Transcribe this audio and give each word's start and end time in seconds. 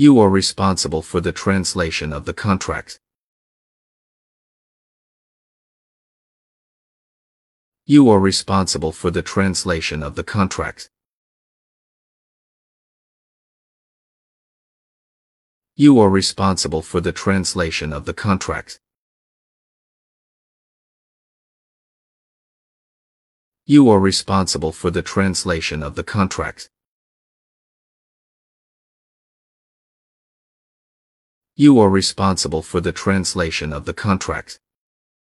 You 0.00 0.18
are 0.20 0.30
responsible 0.30 1.02
for 1.02 1.20
the 1.20 1.30
translation 1.30 2.10
of 2.10 2.24
the 2.24 2.32
contract. 2.32 3.00
You 7.84 8.08
are 8.08 8.18
responsible 8.18 8.92
for 8.92 9.10
the 9.10 9.20
translation 9.20 10.02
of 10.02 10.14
the 10.14 10.24
contract. 10.24 10.88
You 15.76 16.00
are 16.00 16.08
responsible 16.08 16.80
for 16.80 17.02
the 17.02 17.12
translation 17.12 17.92
of 17.92 18.06
the 18.06 18.14
contract. 18.14 18.80
You 23.66 23.90
are 23.90 24.00
responsible 24.00 24.72
for 24.72 24.90
the 24.90 25.02
translation 25.02 25.82
of 25.82 25.94
the 25.94 26.04
contract. 26.04 26.70
You 31.56 31.80
are 31.80 31.90
responsible 31.90 32.62
for 32.62 32.80
the 32.80 32.92
translation 32.92 33.72
of 33.72 33.84
the 33.84 33.92
contract. 33.92 34.60